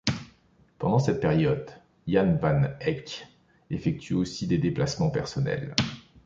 [0.79, 1.69] Pendant cette période,
[2.07, 3.27] Jan van Eyck
[3.69, 5.75] effectue aussi des déplacements personnels.